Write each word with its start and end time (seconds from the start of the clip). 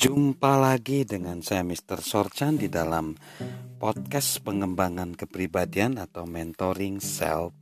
Jumpa 0.00 0.56
lagi 0.56 1.04
dengan 1.04 1.44
saya 1.44 1.60
Mr. 1.60 2.00
Sorchan 2.00 2.56
di 2.56 2.72
dalam 2.72 3.20
podcast 3.76 4.40
pengembangan 4.40 5.12
kepribadian 5.12 6.00
atau 6.00 6.24
mentoring 6.24 7.04
self 7.04 7.52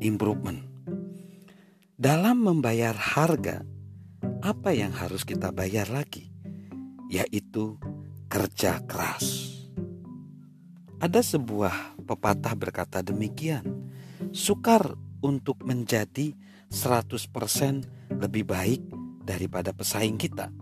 improvement. 0.00 0.64
Dalam 1.92 2.48
membayar 2.48 2.96
harga, 2.96 3.60
apa 4.40 4.72
yang 4.72 4.96
harus 4.96 5.28
kita 5.28 5.52
bayar 5.52 5.92
lagi? 5.92 6.32
Yaitu 7.12 7.76
kerja 8.24 8.80
keras. 8.88 9.52
Ada 10.96 11.20
sebuah 11.20 12.00
pepatah 12.08 12.56
berkata 12.56 13.04
demikian, 13.04 13.68
sukar 14.32 14.96
untuk 15.20 15.60
menjadi 15.68 16.32
100% 16.72 18.16
lebih 18.16 18.48
baik 18.48 18.80
daripada 19.28 19.76
pesaing 19.76 20.16
kita. 20.16 20.61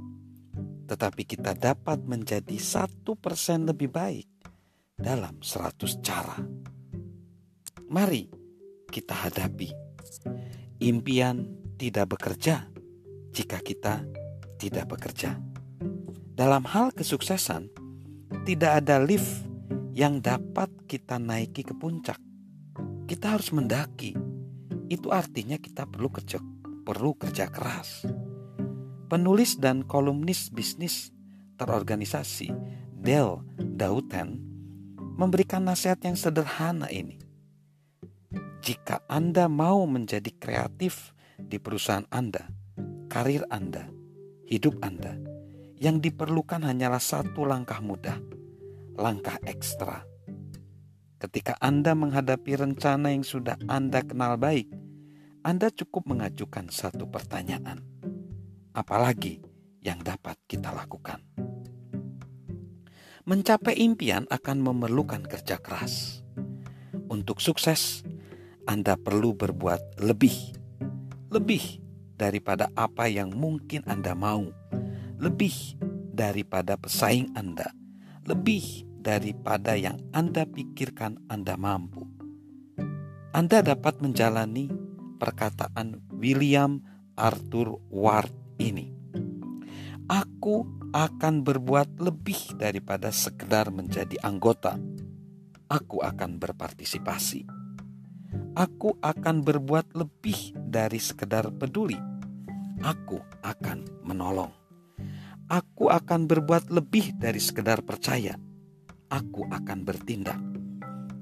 Tetapi 0.90 1.22
kita 1.22 1.54
dapat 1.54 2.02
menjadi 2.02 2.58
satu 2.58 3.14
persen 3.14 3.62
lebih 3.62 3.94
baik 3.94 4.26
dalam 4.98 5.38
100 5.38 6.02
cara. 6.02 6.34
Mari 7.86 8.26
kita 8.90 9.14
hadapi. 9.14 9.70
Impian 10.82 11.46
tidak 11.78 12.18
bekerja 12.18 12.66
jika 13.30 13.62
kita 13.62 14.02
tidak 14.58 14.90
bekerja. 14.90 15.38
Dalam 16.34 16.66
hal 16.66 16.90
kesuksesan, 16.90 17.70
tidak 18.42 18.82
ada 18.82 18.98
lift 18.98 19.46
yang 19.94 20.18
dapat 20.18 20.74
kita 20.90 21.22
naiki 21.22 21.62
ke 21.62 21.74
puncak. 21.78 22.18
Kita 23.06 23.38
harus 23.38 23.54
mendaki. 23.54 24.18
Itu 24.90 25.14
artinya 25.14 25.54
kita 25.54 25.86
perlu 25.86 26.10
kerja, 26.10 26.42
perlu 26.82 27.14
kerja 27.14 27.46
keras. 27.46 28.02
Penulis 29.10 29.58
dan 29.58 29.82
kolumnis 29.82 30.54
bisnis 30.54 31.10
terorganisasi 31.58 32.54
Dale 32.94 33.42
Dautan 33.58 34.38
memberikan 35.18 35.66
nasihat 35.66 35.98
yang 36.06 36.14
sederhana 36.14 36.86
ini. 36.94 37.18
Jika 38.62 39.02
Anda 39.10 39.50
mau 39.50 39.82
menjadi 39.90 40.30
kreatif 40.30 41.10
di 41.42 41.58
perusahaan 41.58 42.06
Anda, 42.06 42.54
karir 43.10 43.42
Anda, 43.50 43.90
hidup 44.46 44.78
Anda, 44.78 45.18
yang 45.82 45.98
diperlukan 45.98 46.62
hanyalah 46.62 47.02
satu 47.02 47.42
langkah 47.42 47.82
mudah, 47.82 48.14
langkah 48.94 49.42
ekstra. 49.42 50.06
Ketika 51.18 51.58
Anda 51.58 51.98
menghadapi 51.98 52.54
rencana 52.54 53.10
yang 53.10 53.26
sudah 53.26 53.58
Anda 53.66 54.06
kenal 54.06 54.38
baik, 54.38 54.70
Anda 55.42 55.66
cukup 55.74 56.06
mengajukan 56.06 56.70
satu 56.70 57.10
pertanyaan. 57.10 57.99
Apalagi 58.70 59.42
yang 59.82 59.98
dapat 60.02 60.38
kita 60.46 60.70
lakukan? 60.70 61.18
Mencapai 63.26 63.74
impian 63.78 64.26
akan 64.30 64.58
memerlukan 64.62 65.26
kerja 65.26 65.58
keras. 65.58 66.22
Untuk 67.10 67.42
sukses, 67.42 68.06
anda 68.70 68.94
perlu 68.94 69.34
berbuat 69.34 69.98
lebih, 69.98 70.54
lebih 71.34 71.82
daripada 72.14 72.70
apa 72.78 73.10
yang 73.10 73.34
mungkin 73.34 73.82
Anda 73.88 74.14
mau, 74.14 74.46
lebih 75.18 75.80
daripada 76.14 76.78
pesaing 76.78 77.34
Anda, 77.34 77.74
lebih 78.28 78.86
daripada 79.00 79.74
yang 79.74 79.98
Anda 80.14 80.46
pikirkan 80.46 81.26
Anda 81.26 81.58
mampu. 81.58 82.06
Anda 83.34 83.58
dapat 83.64 83.98
menjalani 84.04 84.70
perkataan 85.18 86.04
William 86.14 86.84
Arthur 87.18 87.74
Ward 87.90 88.49
ini. 88.60 88.92
Aku 90.06 90.68
akan 90.92 91.40
berbuat 91.40 91.96
lebih 92.04 92.60
daripada 92.60 93.08
sekedar 93.08 93.72
menjadi 93.72 94.20
anggota. 94.20 94.76
Aku 95.70 96.04
akan 96.04 96.36
berpartisipasi 96.36 97.60
aku 98.54 98.98
akan 99.00 99.40
berbuat 99.40 99.94
lebih 99.96 100.56
dari 100.56 100.98
sekedar 100.98 101.48
peduli. 101.54 101.98
Aku 102.80 103.20
akan 103.44 104.04
menolong. 104.04 104.52
Aku 105.50 105.90
akan 105.90 106.30
berbuat 106.30 106.70
lebih 106.70 107.18
dari 107.18 107.42
sekedar 107.42 107.82
percaya. 107.82 108.38
Aku 109.10 109.44
akan 109.50 109.78
bertindak. 109.82 110.38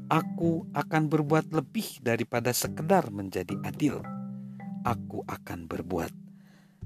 Aku 0.08 0.68
akan 0.72 1.08
berbuat 1.08 1.52
lebih 1.52 2.00
daripada 2.04 2.52
sekedar 2.52 3.08
menjadi 3.12 3.56
adil. 3.64 4.00
Aku 4.84 5.24
akan 5.24 5.68
berbuat 5.68 6.12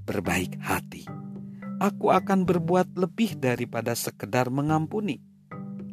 berbaik 0.05 0.59
hati. 0.63 1.07
Aku 1.83 2.15
akan 2.15 2.47
berbuat 2.47 2.95
lebih 2.95 3.39
daripada 3.39 3.97
sekedar 3.99 4.51
mengampuni. 4.53 5.19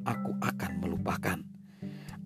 Aku 0.05 0.37
akan 0.41 0.71
melupakan 0.81 1.39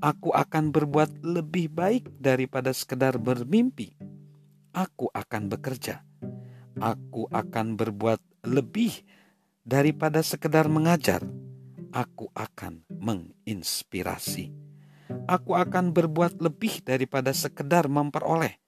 Aku 0.04 0.36
akan 0.36 0.76
berbuat 0.76 1.24
lebih 1.24 1.72
baik 1.72 2.20
daripada 2.20 2.76
sekedar 2.76 3.16
bermimpi. 3.16 3.96
Aku 4.76 5.08
akan 5.16 5.48
bekerja. 5.48 6.04
Aku 6.76 7.32
akan 7.32 7.80
berbuat 7.80 8.20
lebih 8.44 9.00
daripada 9.64 10.20
sekedar 10.20 10.68
mengajar. 10.68 11.24
Aku 11.96 12.28
akan 12.36 12.84
menginspirasi. 12.92 14.52
Aku 15.24 15.56
akan 15.56 15.96
berbuat 15.96 16.36
lebih 16.44 16.84
daripada 16.84 17.32
sekedar 17.32 17.88
memperoleh. 17.88 18.60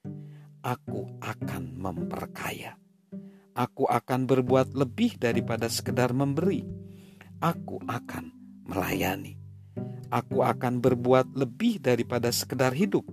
Aku 0.63 1.19
akan 1.19 1.75
memperkaya. 1.75 2.79
Aku 3.55 3.87
akan 3.87 4.27
berbuat 4.27 4.75
lebih 4.75 5.15
daripada 5.15 5.71
sekedar 5.71 6.11
memberi. 6.11 6.67
Aku 7.39 7.79
akan 7.87 8.35
melayani 8.67 9.45
Aku 10.13 10.45
akan 10.45 10.79
berbuat 10.79 11.33
lebih 11.33 11.81
daripada 11.81 12.29
sekedar 12.29 12.71
hidup. 12.71 13.03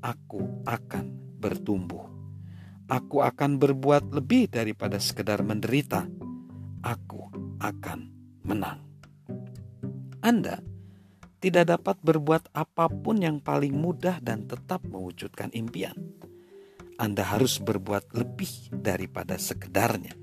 Aku 0.00 0.64
akan 0.64 1.36
bertumbuh. 1.38 2.10
Aku 2.88 3.20
akan 3.20 3.60
berbuat 3.60 4.10
lebih 4.10 4.48
daripada 4.48 4.96
sekedar 4.96 5.44
menderita. 5.44 6.08
Aku 6.82 7.28
akan 7.60 8.10
menang. 8.44 8.82
Anda 10.24 10.58
tidak 11.38 11.76
dapat 11.76 12.00
berbuat 12.00 12.50
apa 12.56 12.88
pun 12.88 13.20
yang 13.20 13.38
paling 13.38 13.76
mudah 13.76 14.16
dan 14.24 14.48
tetap 14.48 14.80
mewujudkan 14.88 15.52
impian. 15.52 15.94
Anda 17.00 17.26
harus 17.26 17.58
berbuat 17.58 18.14
lebih 18.14 18.70
daripada 18.70 19.34
sekedarnya. 19.38 20.14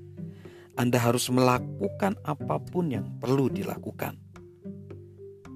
Anda 0.76 0.96
harus 0.96 1.28
melakukan 1.28 2.16
apa 2.24 2.56
pun 2.60 2.88
yang 2.88 3.06
perlu 3.20 3.52
dilakukan 3.52 4.32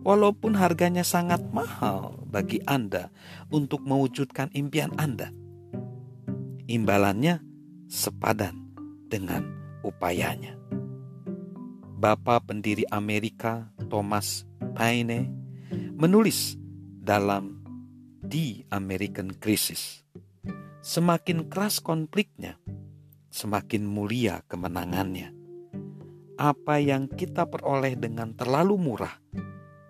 walaupun 0.07 0.55
harganya 0.55 1.03
sangat 1.03 1.43
mahal 1.51 2.23
bagi 2.31 2.63
Anda 2.63 3.11
untuk 3.51 3.83
mewujudkan 3.83 4.55
impian 4.55 4.95
Anda. 4.95 5.35
Imbalannya 6.71 7.43
sepadan 7.91 8.71
dengan 9.11 9.43
upayanya. 9.83 10.55
Bapak 11.99 12.47
pendiri 12.55 12.87
Amerika 12.95 13.75
Thomas 13.91 14.47
Paine 14.79 15.27
menulis 15.99 16.55
dalam 17.03 17.59
The 18.23 18.67
American 18.71 19.35
Crisis, 19.35 20.06
semakin 20.87 21.51
keras 21.51 21.83
konfliknya, 21.83 22.63
semakin 23.35 23.83
mulia 23.83 24.47
kemenangannya. 24.47 25.35
Apa 26.39 26.79
yang 26.79 27.11
kita 27.11 27.51
peroleh 27.51 27.99
dengan 27.99 28.39
terlalu 28.39 28.79
murah 28.79 29.19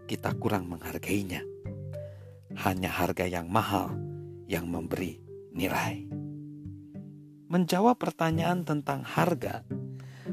kita 0.08 0.32
kurang 0.40 0.72
menghargainya. 0.72 1.44
Hanya 2.56 2.88
harga 2.88 3.28
yang 3.28 3.52
mahal 3.52 3.92
yang 4.48 4.72
memberi 4.72 5.20
nilai. 5.52 6.08
Menjawab 7.52 8.00
pertanyaan 8.00 8.64
tentang 8.64 9.04
harga 9.04 9.68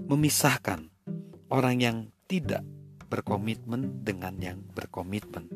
memisahkan 0.07 0.87
orang 1.51 1.75
yang 1.83 1.97
tidak 2.31 2.63
berkomitmen 3.11 3.99
dengan 4.07 4.39
yang 4.39 4.63
berkomitmen. 4.71 5.51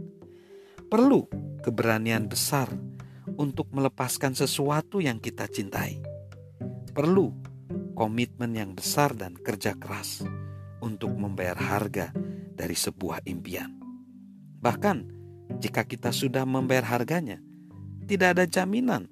Perlu 0.92 1.32
keberanian 1.64 2.28
besar 2.28 2.76
untuk 3.38 3.70
melepaskan 3.70 4.34
sesuatu 4.34 4.98
yang 4.98 5.22
kita 5.22 5.46
cintai. 5.46 6.02
Perlu 6.92 7.30
komitmen 7.94 8.58
yang 8.58 8.74
besar 8.74 9.14
dan 9.14 9.38
kerja 9.38 9.78
keras 9.78 10.26
untuk 10.82 11.14
membayar 11.14 11.58
harga 11.58 12.14
dari 12.58 12.74
sebuah 12.74 13.26
impian. 13.30 13.78
Bahkan 14.62 14.98
jika 15.62 15.86
kita 15.86 16.10
sudah 16.10 16.44
membayar 16.44 16.86
harganya, 16.98 17.38
tidak 18.10 18.38
ada 18.38 18.46
jaminan 18.50 19.06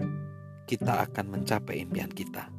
kita 0.66 1.06
akan 1.06 1.40
mencapai 1.40 1.86
impian 1.86 2.10
kita. 2.10 2.50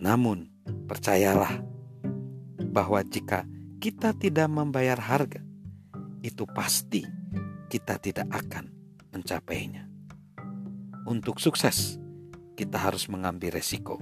Namun, 0.00 0.48
percayalah 0.88 1.60
bahwa 2.72 3.00
jika 3.04 3.44
kita 3.82 4.16
tidak 4.16 4.48
membayar 4.48 4.96
harga, 4.96 5.44
itu 6.22 6.44
pasti 6.48 7.04
kita 7.68 8.00
tidak 8.00 8.28
akan 8.32 8.72
mencapainya. 9.12 9.87
Untuk 11.08 11.40
sukses, 11.40 11.96
kita 12.52 12.76
harus 12.76 13.08
mengambil 13.08 13.56
resiko. 13.56 13.96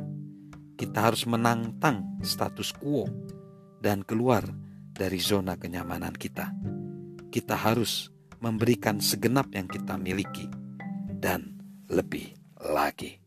Kita 0.74 1.06
harus 1.06 1.22
menantang 1.22 2.18
status 2.26 2.74
quo 2.74 3.06
dan 3.78 4.02
keluar 4.02 4.42
dari 4.90 5.22
zona 5.22 5.54
kenyamanan 5.54 6.10
kita. 6.18 6.50
Kita 7.30 7.54
harus 7.54 8.10
memberikan 8.42 8.98
segenap 8.98 9.54
yang 9.54 9.70
kita 9.70 9.94
miliki 9.94 10.50
dan 11.14 11.54
lebih 11.86 12.34
lagi. 12.58 13.22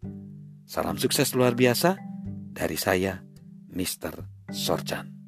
Salam 0.68 1.00
sukses 1.00 1.32
luar 1.32 1.56
biasa 1.56 1.96
dari 2.52 2.76
saya, 2.76 3.24
Mr. 3.72 4.28
Sorchan. 4.52 5.19